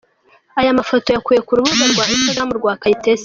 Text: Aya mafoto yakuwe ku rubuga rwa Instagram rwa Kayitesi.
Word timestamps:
Aya 0.59 0.77
mafoto 0.79 1.07
yakuwe 1.15 1.39
ku 1.45 1.51
rubuga 1.57 1.83
rwa 1.91 2.05
Instagram 2.15 2.49
rwa 2.59 2.73
Kayitesi. 2.81 3.19